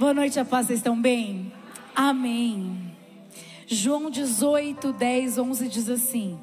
[0.00, 1.52] Boa noite, a paz, vocês estão bem?
[1.94, 2.90] Amém.
[3.66, 6.40] João 18, 10, 11 diz assim: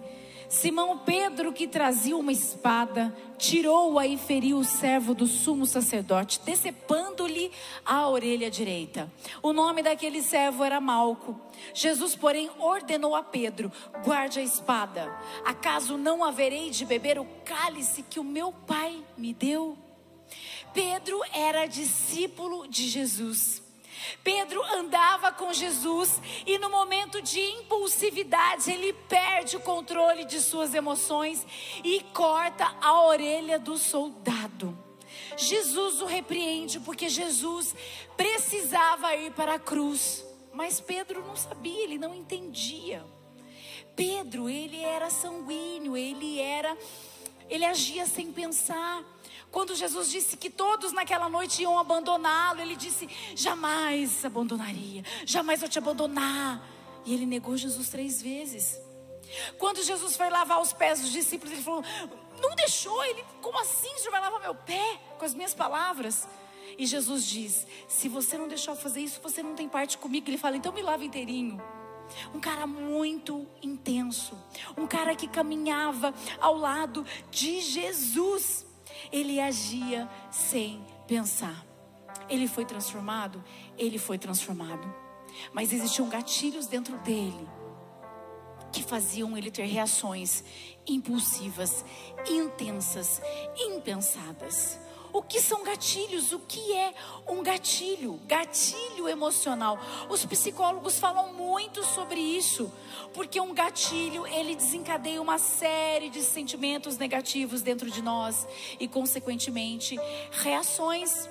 [0.47, 7.51] Simão Pedro, que trazia uma espada, tirou-a e feriu o servo do sumo sacerdote, decepando-lhe
[7.83, 9.11] a orelha direita.
[9.41, 11.41] O nome daquele servo era Malco.
[11.73, 13.71] Jesus, porém, ordenou a Pedro:
[14.05, 15.11] guarde a espada.
[15.43, 19.75] Acaso não haverei de beber o cálice que o meu pai me deu?
[20.77, 23.63] Pedro era discípulo de Jesus.
[24.23, 30.75] Pedro andava com Jesus e no momento de impulsividade ele perde o controle de suas
[30.75, 31.43] emoções
[31.83, 34.77] e corta a orelha do soldado.
[35.35, 37.73] Jesus o repreende porque Jesus
[38.15, 40.23] precisava ir para a cruz,
[40.53, 43.03] mas Pedro não sabia, ele não entendia.
[43.95, 46.77] Pedro, ele era sanguíneo, ele era
[47.49, 49.03] ele agia sem pensar.
[49.51, 55.69] Quando Jesus disse que todos naquela noite iam abandoná-lo, ele disse: Jamais abandonaria, jamais vou
[55.69, 56.61] te abandonar.
[57.05, 58.79] E ele negou Jesus três vezes.
[59.57, 61.83] Quando Jesus foi lavar os pés dos discípulos, ele falou:
[62.41, 63.03] Não deixou.
[63.05, 63.93] Ele, como assim?
[63.93, 64.99] O senhor vai lavar meu pé?
[65.17, 66.27] Com as minhas palavras.
[66.77, 70.29] E Jesus diz: Se você não deixou fazer isso, você não tem parte comigo.
[70.29, 71.61] Ele fala: Então me lava inteirinho.
[72.33, 74.37] Um cara muito intenso,
[74.77, 78.66] um cara que caminhava ao lado de Jesus
[79.11, 81.65] ele agia sem pensar.
[82.29, 83.43] Ele foi transformado?
[83.77, 84.93] Ele foi transformado.
[85.53, 87.47] Mas existiam gatilhos dentro dele
[88.71, 90.43] que faziam ele ter reações
[90.85, 91.83] impulsivas,
[92.29, 93.21] intensas,
[93.57, 94.79] impensadas.
[95.17, 96.31] O que são gatilhos?
[96.31, 96.93] O que é
[97.27, 98.19] um gatilho?
[98.27, 99.79] Gatilho emocional.
[100.11, 102.71] Os psicólogos falam muito sobre isso,
[103.15, 108.47] porque um gatilho ele desencadeia uma série de sentimentos negativos dentro de nós
[108.79, 111.27] e, consequentemente, reações.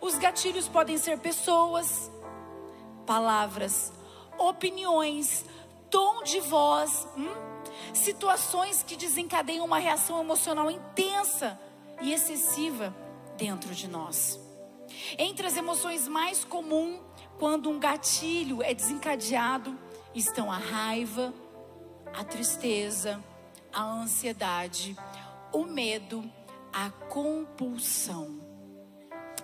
[0.00, 2.10] Os gatilhos podem ser pessoas,
[3.04, 3.92] palavras,
[4.38, 5.44] opiniões,
[5.90, 7.28] tom de voz, hum?
[7.92, 11.60] situações que desencadeiam uma reação emocional intensa
[12.00, 13.06] e excessiva
[13.38, 14.38] dentro de nós.
[15.16, 17.00] Entre as emoções mais comuns,
[17.38, 19.78] quando um gatilho é desencadeado,
[20.14, 21.32] estão a raiva,
[22.12, 23.22] a tristeza,
[23.72, 24.96] a ansiedade,
[25.52, 26.30] o medo,
[26.72, 28.40] a compulsão.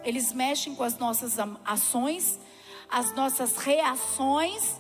[0.02, 2.38] Eles mexem com as nossas ações,
[2.90, 4.76] as nossas reações,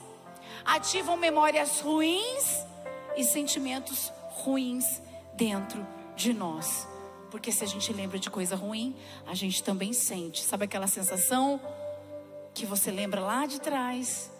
[0.64, 2.64] ativam memórias ruins
[3.16, 5.00] e sentimentos ruins
[5.34, 5.86] dentro
[6.16, 6.93] de nós.
[7.34, 8.94] Porque se a gente lembra de coisa ruim,
[9.26, 10.40] a gente também sente.
[10.40, 11.60] Sabe aquela sensação
[12.54, 14.30] que você lembra lá de trás,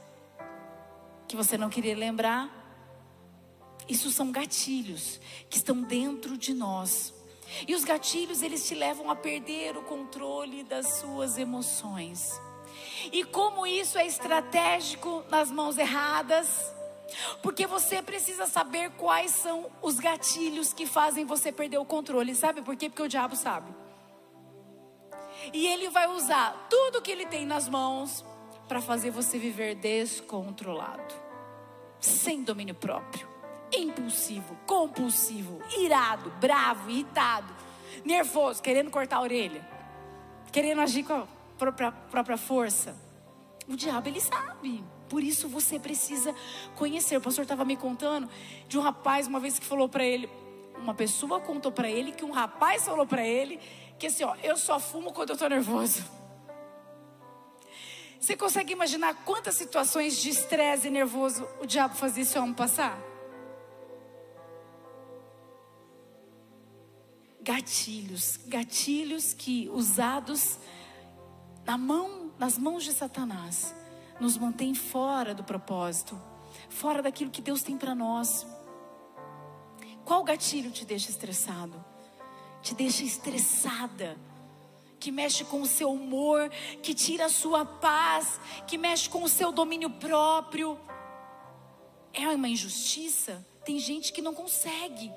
[1.26, 2.48] que você não queria lembrar?
[3.88, 5.18] Isso são gatilhos
[5.50, 7.12] que estão dentro de nós.
[7.66, 12.40] E os gatilhos, eles te levam a perder o controle das suas emoções.
[13.10, 16.72] E como isso é estratégico nas mãos erradas,
[17.42, 22.34] porque você precisa saber quais são os gatilhos que fazem você perder o controle.
[22.34, 22.88] Sabe por quê?
[22.88, 23.72] Porque o diabo sabe.
[25.52, 28.24] E ele vai usar tudo que ele tem nas mãos
[28.68, 31.14] para fazer você viver descontrolado,
[32.00, 33.28] sem domínio próprio,
[33.72, 37.54] impulsivo, compulsivo, irado, bravo, irritado,
[38.04, 39.66] nervoso, querendo cortar a orelha,
[40.50, 41.26] querendo agir com a
[41.58, 42.96] própria, própria força.
[43.68, 44.84] O diabo ele sabe.
[45.14, 46.34] Por isso você precisa
[46.74, 47.16] conhecer.
[47.16, 48.28] O pastor estava me contando
[48.66, 50.28] de um rapaz uma vez que falou para ele,
[50.76, 53.60] uma pessoa contou para ele que um rapaz falou para ele
[53.96, 56.02] que assim, ó, eu só fumo quando eu estou nervoso.
[58.18, 62.98] Você consegue imaginar quantas situações de estresse e nervoso o diabo fazia esse homem passar?
[67.40, 70.58] Gatilhos, gatilhos que usados
[71.64, 73.72] na mão, nas mãos de Satanás,
[74.20, 76.20] nos mantém fora do propósito,
[76.68, 78.46] fora daquilo que Deus tem para nós.
[80.04, 81.82] Qual gatilho te deixa estressado?
[82.62, 84.16] Te deixa estressada?
[85.00, 86.48] Que mexe com o seu humor,
[86.82, 90.78] que tira a sua paz, que mexe com o seu domínio próprio.
[92.12, 93.44] É uma injustiça?
[93.64, 95.12] Tem gente que não consegue,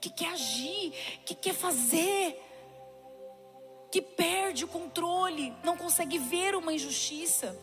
[0.00, 0.92] que quer agir,
[1.24, 2.40] que quer fazer,
[3.90, 7.58] que perde o controle, não consegue ver uma injustiça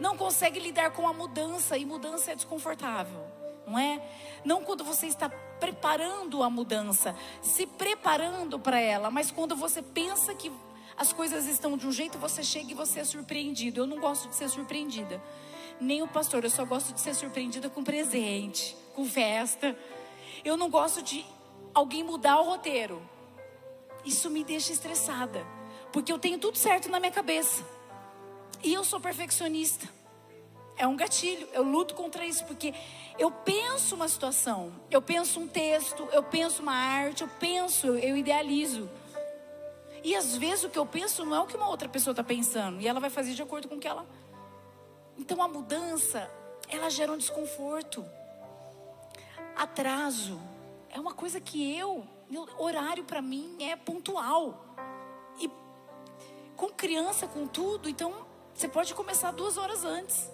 [0.00, 3.20] não consegue lidar com a mudança e mudança é desconfortável,
[3.66, 4.00] não é?
[4.44, 10.34] Não quando você está preparando a mudança, se preparando para ela, mas quando você pensa
[10.34, 10.50] que
[10.96, 13.80] as coisas estão de um jeito, você chega e você é surpreendido.
[13.80, 15.22] Eu não gosto de ser surpreendida.
[15.80, 19.78] Nem o pastor, eu só gosto de ser surpreendida com presente, com festa.
[20.44, 21.24] Eu não gosto de
[21.72, 23.00] alguém mudar o roteiro.
[24.04, 25.46] Isso me deixa estressada,
[25.92, 27.64] porque eu tenho tudo certo na minha cabeça.
[28.62, 29.88] E eu sou perfeccionista.
[30.76, 31.48] É um gatilho.
[31.52, 32.72] Eu luto contra isso porque
[33.18, 38.16] eu penso uma situação, eu penso um texto, eu penso uma arte, eu penso, eu
[38.16, 38.88] idealizo.
[40.04, 42.22] E às vezes o que eu penso não é o que uma outra pessoa está
[42.22, 42.80] pensando.
[42.80, 44.06] E ela vai fazer de acordo com o que ela.
[45.18, 46.30] Então a mudança,
[46.68, 48.04] ela gera um desconforto.
[49.56, 50.40] Atraso
[50.90, 52.06] é uma coisa que eu,
[52.56, 54.64] horário para mim é pontual.
[55.40, 55.50] E
[56.56, 58.27] com criança, com tudo, então
[58.58, 60.28] você pode começar duas horas antes.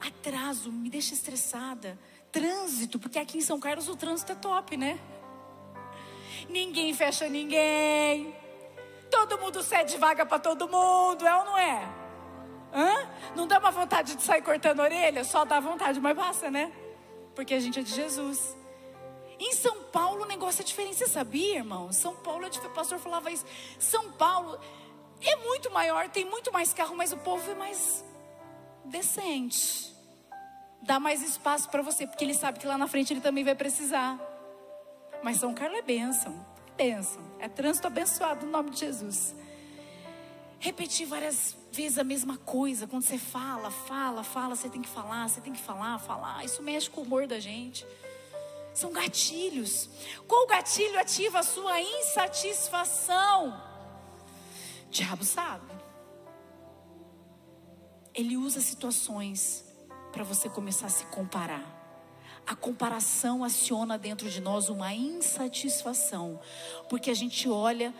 [0.00, 1.98] Atraso me deixa estressada.
[2.32, 4.98] Trânsito, porque aqui em São Carlos o trânsito é top, né?
[6.48, 8.34] Ninguém fecha ninguém.
[9.10, 11.86] Todo mundo cede vaga para todo mundo, é ou não é?
[12.72, 13.10] Hã?
[13.36, 15.22] Não dá uma vontade de sair cortando orelha?
[15.22, 16.72] Só dá vontade, mas passa, né?
[17.34, 18.56] Porque a gente é de Jesus.
[19.38, 21.92] Em São Paulo o negócio é diferente, você sabia, irmão?
[21.92, 23.44] São Paulo, o pastor falava isso.
[23.78, 24.58] São Paulo
[25.20, 28.04] é muito maior, tem muito mais carro, mas o povo é mais
[28.84, 29.94] decente.
[30.82, 33.54] Dá mais espaço para você, porque ele sabe que lá na frente ele também vai
[33.54, 34.20] precisar.
[35.22, 36.44] Mas São Carlos é bênção.
[36.76, 37.22] Bênção.
[37.38, 39.34] É trânsito abençoado no nome de Jesus.
[40.58, 42.86] Repetir várias vezes a mesma coisa.
[42.86, 46.44] Quando você fala, fala, fala, você tem que falar, você tem que falar, falar.
[46.44, 47.86] Isso mexe com o humor da gente.
[48.74, 49.88] São gatilhos.
[50.26, 53.73] Qual gatilho ativa a sua insatisfação?
[54.94, 55.74] Diabo sabe.
[58.14, 59.64] Ele usa situações
[60.12, 61.74] para você começar a se comparar
[62.46, 66.38] a comparação aciona dentro de nós uma insatisfação,
[66.90, 67.94] porque a gente olha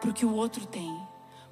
[0.00, 0.94] para o que o outro tem,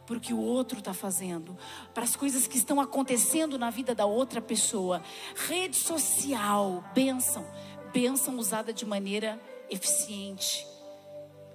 [0.07, 1.57] para o que o outro está fazendo,
[1.95, 5.03] para as coisas que estão acontecendo na vida da outra pessoa.
[5.35, 7.47] Rede social, bênção,
[7.95, 10.67] bênção usada de maneira eficiente,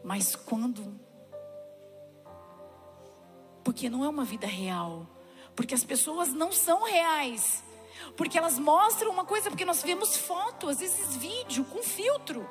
[0.04, 1.00] mas quando?
[3.64, 5.06] Porque não é uma vida real,
[5.56, 7.64] porque as pessoas não são reais.
[8.16, 12.50] Porque elas mostram uma coisa, porque nós vemos foto, às vezes vídeo com filtro.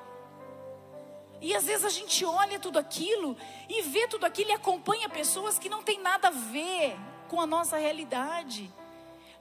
[1.41, 3.37] E às vezes a gente olha tudo aquilo
[3.69, 6.97] e vê tudo aquilo e acompanha pessoas que não tem nada a ver
[7.29, 8.71] com a nossa realidade.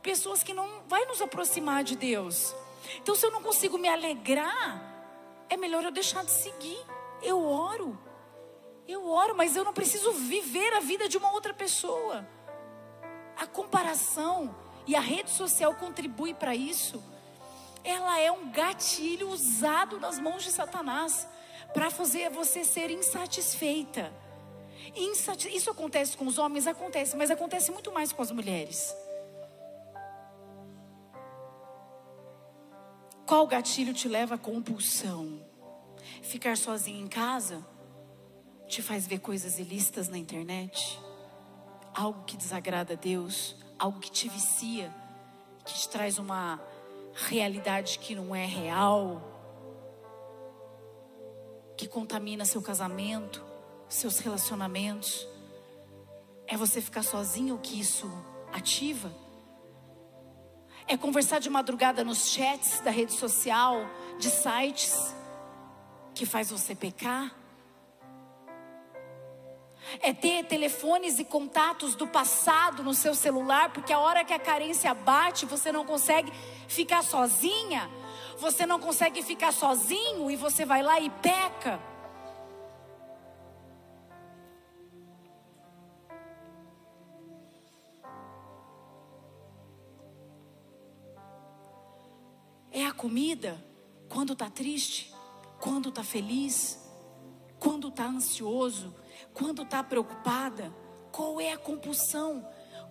[0.02, 2.56] Pessoas que não vai nos aproximar de Deus.
[3.02, 4.80] Então se eu não consigo me alegrar,
[5.50, 6.80] é melhor eu deixar de seguir.
[7.22, 7.98] Eu oro.
[8.88, 12.26] Eu oro, mas eu não preciso viver a vida de uma outra pessoa.
[13.36, 14.56] A comparação
[14.86, 17.04] e a rede social contribui para isso,
[17.84, 21.28] ela é um gatilho usado nas mãos de Satanás
[21.74, 24.12] para fazer você ser insatisfeita.
[24.96, 26.66] Isso acontece com os homens?
[26.66, 28.96] Acontece, mas acontece muito mais com as mulheres.
[33.26, 35.46] Qual gatilho te leva à compulsão?
[36.22, 37.66] Ficar sozinho em casa
[38.68, 41.00] te faz ver coisas ilícitas na internet?
[41.94, 43.56] Algo que desagrada a Deus?
[43.80, 44.94] algo que te vicia,
[45.66, 46.60] que te traz uma
[47.14, 49.22] realidade que não é real,
[51.76, 53.44] que contamina seu casamento,
[53.88, 55.28] seus relacionamentos.
[56.48, 58.10] É você ficar sozinho que isso
[58.52, 59.12] ativa?
[60.88, 63.82] É conversar de madrugada nos chats da rede social,
[64.18, 65.14] de sites,
[66.16, 67.36] que faz você pecar?
[70.02, 74.40] É ter telefones e contatos do passado no seu celular, porque a hora que a
[74.40, 76.32] carência bate, você não consegue
[76.68, 77.90] ficar sozinha,
[78.38, 81.80] você não consegue ficar sozinho e você vai lá e peca.
[92.72, 93.64] É a comida
[94.08, 95.12] quando está triste,
[95.60, 96.80] quando está feliz,
[97.60, 98.94] quando está ansioso
[99.38, 100.74] quando está preocupada,
[101.12, 102.44] qual é a compulsão?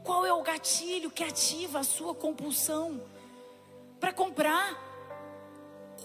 [0.04, 3.02] Qual é o gatilho que ativa a sua compulsão
[3.98, 4.80] para comprar?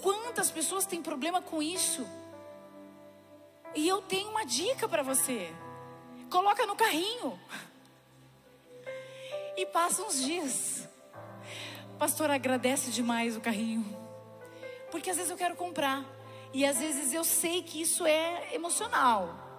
[0.01, 2.07] Quantas pessoas têm problema com isso?
[3.75, 5.53] E eu tenho uma dica para você.
[6.29, 7.39] Coloca no carrinho.
[9.55, 10.89] E passa uns dias.
[12.00, 13.86] Pastor agradece demais o carrinho.
[14.89, 16.03] Porque às vezes eu quero comprar.
[16.51, 19.50] E às vezes eu sei que isso é emocional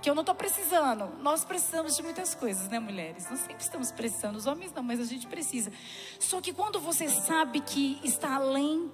[0.00, 1.08] que eu não estou precisando.
[1.20, 3.28] Nós precisamos de muitas coisas, né, mulheres?
[3.30, 5.72] Nós sempre estamos precisando, os homens não, mas a gente precisa.
[6.18, 8.90] Só que quando você sabe que está além,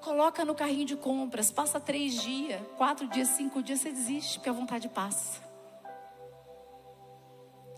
[0.00, 4.48] coloca no carrinho de compras, passa três dias, quatro dias, cinco dias, você desiste, porque
[4.48, 5.40] a vontade passa.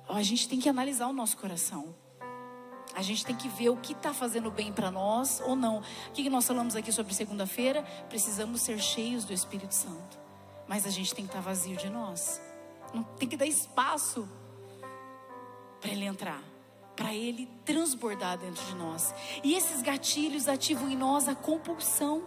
[0.08, 1.94] A gente tem que analisar o nosso coração.
[2.94, 5.82] A gente tem que ver o que está fazendo bem para nós ou não.
[6.08, 7.82] O que nós falamos aqui sobre segunda-feira?
[8.08, 10.18] Precisamos ser cheios do Espírito Santo.
[10.66, 12.40] Mas a gente tem que estar tá vazio de nós.
[13.18, 14.28] Tem que dar espaço
[15.80, 16.42] para ele entrar,
[16.96, 19.14] para ele transbordar dentro de nós.
[19.44, 22.24] E esses gatilhos ativam em nós a compulsão,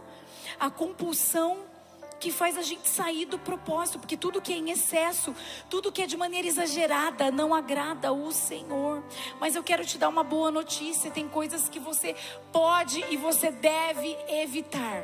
[0.59, 1.71] a compulsão
[2.19, 5.35] que faz a gente sair do propósito, porque tudo que é em excesso,
[5.67, 9.03] tudo que é de maneira exagerada, não agrada o Senhor.
[9.39, 12.15] Mas eu quero te dar uma boa notícia: tem coisas que você
[12.51, 15.03] pode e você deve evitar.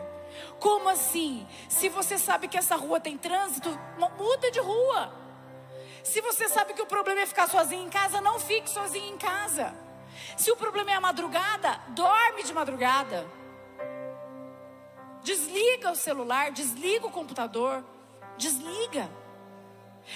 [0.59, 1.45] Como assim?
[1.67, 3.69] Se você sabe que essa rua tem trânsito,
[4.17, 5.26] muda de rua.
[6.07, 9.17] Se você sabe que o problema é ficar sozinho em casa, não fique sozinho em
[9.17, 9.75] casa.
[10.37, 13.29] Se o problema é a madrugada, dorme de madrugada.
[15.21, 17.83] Desliga o celular, desliga o computador,
[18.37, 19.11] desliga.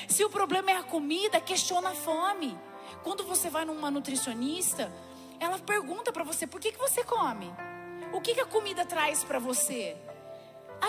[0.08, 2.58] Se o problema é a comida, questiona a fome.
[3.04, 4.90] Quando você vai numa nutricionista,
[5.42, 7.54] ela pergunta para você: por que, que você come?
[8.14, 9.98] O que, que a comida traz para você?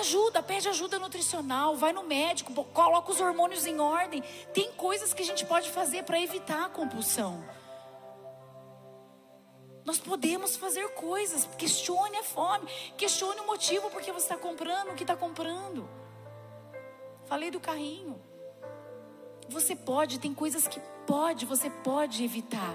[0.03, 4.21] Ajuda, pede ajuda nutricional, vai no médico, coloca os hormônios em ordem.
[4.53, 7.45] Tem coisas que a gente pode fazer para evitar a compulsão.
[9.85, 11.49] Nós podemos fazer coisas.
[11.57, 12.67] Questione a fome.
[12.97, 15.89] Questione o motivo por que você está comprando o que está comprando.
[17.27, 18.21] Falei do carrinho.
[19.49, 22.75] Você pode, tem coisas que pode, você pode evitar.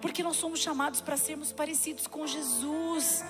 [0.00, 3.22] Porque nós somos chamados para sermos parecidos com Jesus.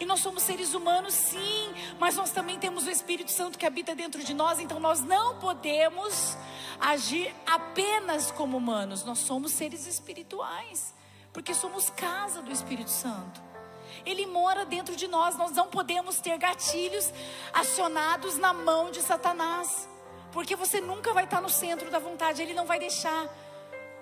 [0.00, 3.94] E nós somos seres humanos, sim, mas nós também temos o Espírito Santo que habita
[3.94, 6.36] dentro de nós, então nós não podemos
[6.80, 10.94] agir apenas como humanos, nós somos seres espirituais
[11.32, 13.40] porque somos casa do Espírito Santo.
[14.04, 17.12] Ele mora dentro de nós, nós não podemos ter gatilhos
[17.52, 19.88] acionados na mão de Satanás,
[20.32, 23.28] porque você nunca vai estar no centro da vontade, ele não vai deixar.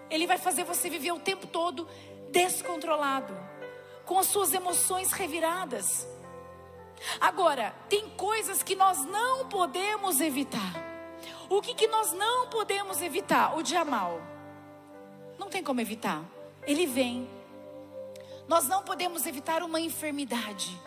[0.09, 1.89] Ele vai fazer você viver o tempo todo
[2.31, 3.37] descontrolado,
[4.07, 6.07] com as suas emoções reviradas.
[7.21, 10.87] Agora, tem coisas que nós não podemos evitar.
[11.51, 13.57] O que, que nós não podemos evitar?
[13.59, 14.21] O dia mal.
[15.39, 16.25] Não tem como evitar
[16.67, 17.29] ele vem.
[18.49, 20.79] Nós não podemos evitar uma enfermidade.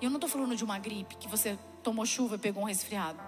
[0.00, 3.20] Eu não estou falando de uma gripe que você tomou chuva e pegou um resfriado.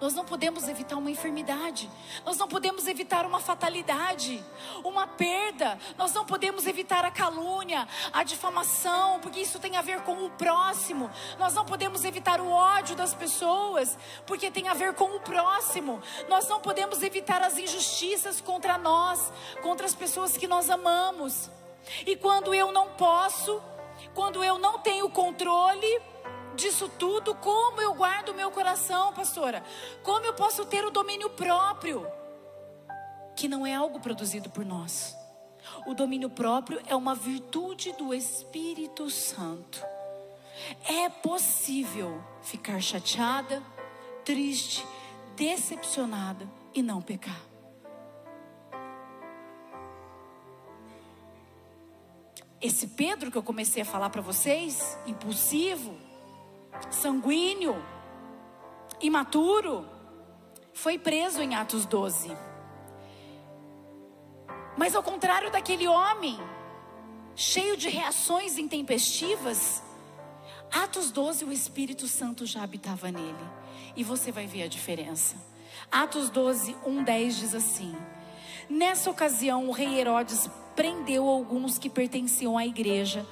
[0.00, 1.90] Nós não podemos evitar uma enfermidade.
[2.24, 4.42] Nós não podemos evitar uma fatalidade,
[4.84, 5.78] uma perda.
[5.96, 10.30] Nós não podemos evitar a calúnia, a difamação, porque isso tem a ver com o
[10.30, 11.10] próximo.
[11.38, 16.00] Nós não podemos evitar o ódio das pessoas, porque tem a ver com o próximo.
[16.28, 21.50] Nós não podemos evitar as injustiças contra nós, contra as pessoas que nós amamos.
[22.06, 23.60] E quando eu não posso,
[24.14, 26.00] quando eu não tenho controle,
[26.58, 29.64] disso tudo, como eu guardo o meu coração, pastora?
[30.02, 32.06] Como eu posso ter o domínio próprio?
[33.36, 35.16] Que não é algo produzido por nós.
[35.86, 39.82] O domínio próprio é uma virtude do Espírito Santo.
[40.84, 43.62] É possível ficar chateada,
[44.24, 44.84] triste,
[45.36, 47.40] decepcionada e não pecar.
[52.60, 56.07] Esse Pedro que eu comecei a falar para vocês, impulsivo,
[56.90, 57.82] sanguíneo,
[59.00, 59.86] imaturo,
[60.72, 62.30] foi preso em Atos 12.
[64.76, 66.38] Mas ao contrário daquele homem,
[67.34, 69.82] cheio de reações intempestivas,
[70.70, 73.58] Atos 12, o Espírito Santo já habitava nele.
[73.96, 75.36] E você vai ver a diferença.
[75.90, 77.96] Atos 12, 1, 10 diz assim:
[78.68, 83.26] Nessa ocasião, o rei Herodes prendeu alguns que pertenciam à igreja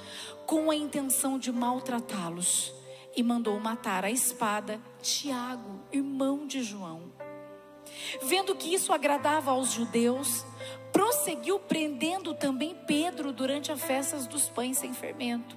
[0.47, 2.73] com a intenção de maltratá-los
[3.17, 7.11] e mandou matar a espada Tiago, irmão de João.
[8.23, 10.45] Vendo que isso agradava aos judeus,
[10.93, 15.57] prosseguiu prendendo também Pedro durante as festas dos pães sem fermento.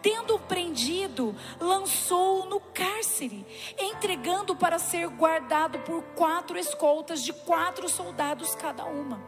[0.00, 3.44] Tendo-o prendido, lançou-o no cárcere,
[3.78, 9.20] entregando para ser guardado por quatro escoltas de quatro soldados cada uma.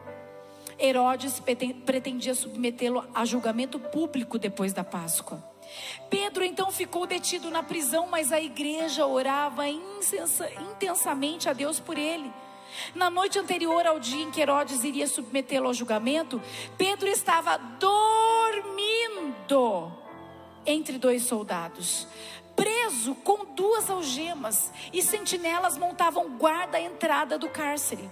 [0.79, 1.41] Herodes
[1.85, 5.45] pretendia submetê-lo a julgamento público depois da Páscoa.
[6.09, 12.33] Pedro então ficou detido na prisão, mas a igreja orava intensamente a Deus por ele.
[12.95, 16.41] Na noite anterior ao dia em que Herodes iria submetê-lo ao julgamento,
[16.79, 18.31] Pedro estava dormindo
[20.65, 22.07] entre dois soldados,
[22.55, 28.11] preso com duas algemas, e sentinelas montavam guarda à entrada do cárcere.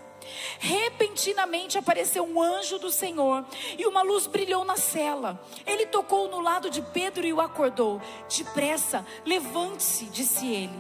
[0.59, 3.45] Repentinamente apareceu um anjo do Senhor
[3.79, 5.41] e uma luz brilhou na cela.
[5.67, 8.01] Ele tocou no lado de Pedro e o acordou.
[8.29, 10.79] Depressa, levante-se, disse ele.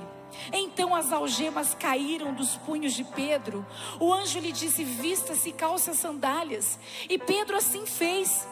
[0.53, 3.67] Então as algemas caíram dos punhos de Pedro.
[3.99, 6.79] O anjo lhe disse: Vista-se, calça sandálias.
[7.09, 8.47] E Pedro assim fez.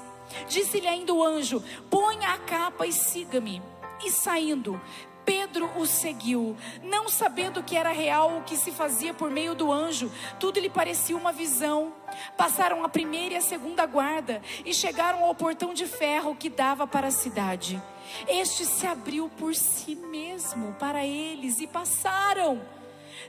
[0.48, 3.62] Disse-lhe ainda o anjo: Ponha a capa e siga-me.
[4.04, 4.80] E saindo,
[5.26, 9.72] Pedro o seguiu, não sabendo que era real o que se fazia por meio do
[9.72, 11.92] anjo, tudo lhe parecia uma visão.
[12.36, 16.86] Passaram a primeira e a segunda guarda e chegaram ao portão de ferro que dava
[16.86, 17.82] para a cidade.
[18.28, 22.62] Este se abriu por si mesmo para eles e passaram.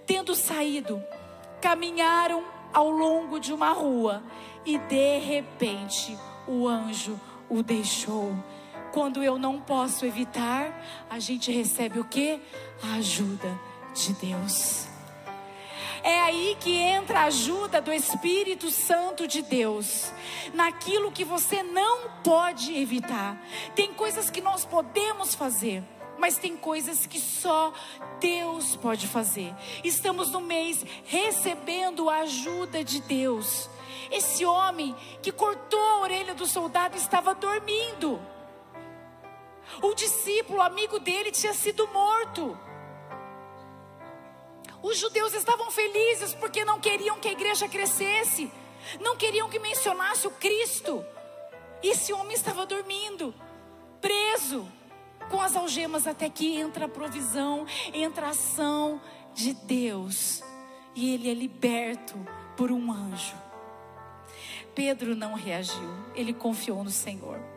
[0.05, 1.03] Tendo saído,
[1.59, 4.21] caminharam ao longo de uma rua
[4.63, 6.15] e de repente
[6.47, 8.35] o anjo o deixou.
[8.97, 10.73] Quando eu não posso evitar,
[11.07, 12.41] a gente recebe o que?
[12.81, 13.55] A ajuda
[13.93, 14.87] de Deus.
[16.01, 20.11] É aí que entra a ajuda do Espírito Santo de Deus,
[20.51, 23.39] naquilo que você não pode evitar.
[23.75, 25.83] Tem coisas que nós podemos fazer,
[26.17, 27.71] mas tem coisas que só
[28.19, 29.53] Deus pode fazer.
[29.83, 33.69] Estamos no mês recebendo a ajuda de Deus.
[34.09, 38.19] Esse homem que cortou a orelha do soldado estava dormindo.
[39.81, 42.57] O discípulo, amigo dele, tinha sido morto.
[44.81, 48.51] Os judeus estavam felizes porque não queriam que a igreja crescesse,
[48.99, 51.03] não queriam que mencionasse o Cristo.
[51.83, 53.33] Esse homem estava dormindo,
[53.99, 54.67] preso,
[55.29, 59.01] com as algemas, até que entra a provisão, entra a ação
[59.33, 60.41] de Deus,
[60.95, 62.15] e ele é liberto
[62.55, 63.35] por um anjo.
[64.73, 67.56] Pedro não reagiu, ele confiou no Senhor.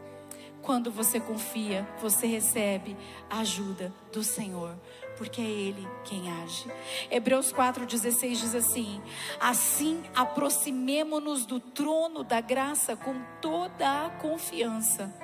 [0.63, 2.97] Quando você confia, você recebe
[3.29, 4.77] a ajuda do Senhor
[5.21, 6.67] porque é Ele quem age.
[7.11, 9.03] Hebreus 4,16 diz assim:
[9.39, 15.15] Assim aproximemo-nos do trono da graça com toda a confiança,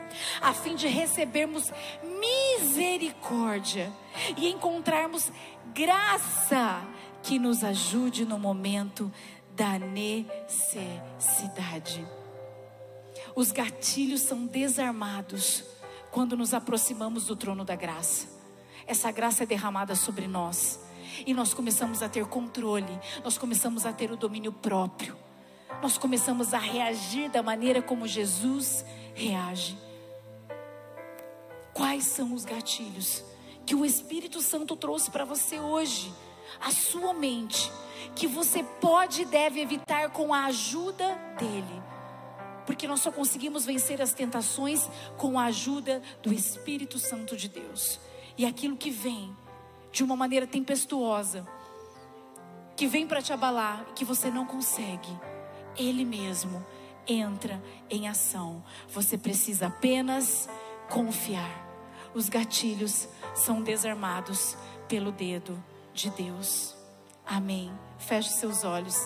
[0.43, 1.73] a fim de recebermos
[2.05, 3.91] misericórdia
[4.37, 5.33] e encontrarmos
[5.73, 6.87] graça
[7.23, 9.11] que nos ajude no momento
[9.57, 12.07] da necessidade.
[13.37, 15.63] Os gatilhos são desarmados
[16.11, 18.37] quando nos aproximamos do trono da graça
[18.87, 20.79] essa graça é derramada sobre nós.
[21.27, 25.17] E nós começamos a ter controle, nós começamos a ter o domínio próprio.
[25.83, 29.77] Nós começamos a reagir da maneira como Jesus reage.
[31.75, 33.25] Quais são os gatilhos
[33.65, 36.13] que o Espírito Santo trouxe para você hoje?
[36.61, 37.71] A sua mente,
[38.15, 41.96] que você pode e deve evitar com a ajuda dele.
[42.67, 48.01] Porque nós só conseguimos vencer as tentações com a ajuda do Espírito Santo de Deus.
[48.37, 49.35] E aquilo que vem
[49.93, 51.47] de uma maneira tempestuosa,
[52.77, 55.09] que vem para te abalar, que você não consegue,
[55.77, 56.65] Ele mesmo
[57.07, 58.63] entra em ação.
[58.89, 60.49] Você precisa apenas
[60.91, 61.65] confiar.
[62.15, 64.57] Os gatilhos são desarmados
[64.89, 65.63] pelo dedo
[65.95, 66.76] de Deus.
[67.27, 67.73] Amém.
[67.99, 68.97] Feche seus olhos.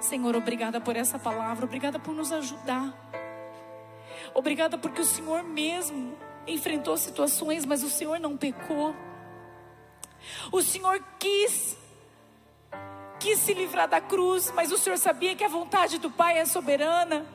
[0.00, 2.94] Senhor, obrigada por essa palavra, obrigada por nos ajudar.
[4.34, 6.16] Obrigada porque o Senhor mesmo
[6.46, 8.94] enfrentou situações, mas o Senhor não pecou.
[10.52, 11.76] O Senhor quis
[13.18, 16.46] quis se livrar da cruz, mas o Senhor sabia que a vontade do Pai é
[16.46, 17.26] soberana.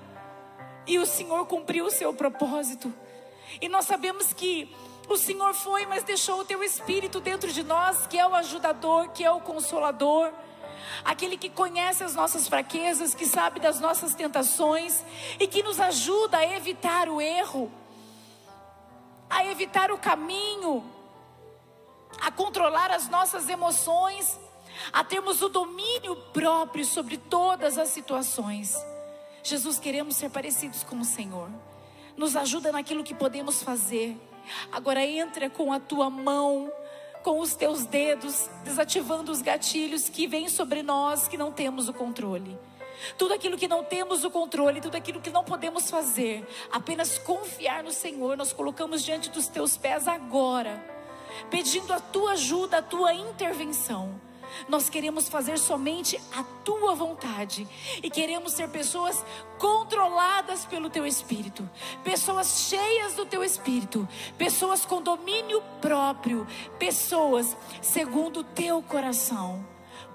[0.87, 2.91] E o Senhor cumpriu o seu propósito.
[3.61, 4.73] E nós sabemos que
[5.07, 9.09] o Senhor foi, mas deixou o teu espírito dentro de nós, que é o ajudador,
[9.09, 10.31] que é o consolador,
[11.03, 15.03] aquele que conhece as nossas fraquezas, que sabe das nossas tentações
[15.39, 17.71] e que nos ajuda a evitar o erro
[19.29, 20.83] a evitar o caminho,
[22.21, 24.39] a controlar as nossas emoções,
[24.91, 28.75] a termos o domínio próprio sobre todas as situações.
[29.43, 31.49] Jesus, queremos ser parecidos com o Senhor.
[32.17, 34.17] Nos ajuda naquilo que podemos fazer.
[34.71, 36.71] Agora entra com a tua mão,
[37.23, 41.93] com os teus dedos, desativando os gatilhos que vêm sobre nós que não temos o
[41.93, 42.57] controle.
[43.17, 47.83] Tudo aquilo que não temos o controle, tudo aquilo que não podemos fazer, apenas confiar
[47.83, 50.83] no Senhor, nós colocamos diante dos teus pés agora,
[51.49, 54.19] pedindo a tua ajuda, a tua intervenção.
[54.67, 57.67] Nós queremos fazer somente a tua vontade
[58.01, 59.23] e queremos ser pessoas
[59.57, 61.67] controladas pelo teu espírito,
[62.03, 66.47] pessoas cheias do teu espírito, pessoas com domínio próprio,
[66.79, 69.65] pessoas segundo o teu coração.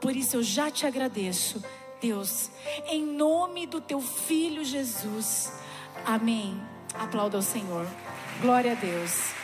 [0.00, 1.62] Por isso eu já te agradeço
[2.00, 2.50] Deus,
[2.86, 5.52] em nome do teu filho Jesus.
[6.04, 6.58] Amém.
[6.94, 7.86] Aplauda o Senhor.
[8.40, 9.39] Glória a Deus.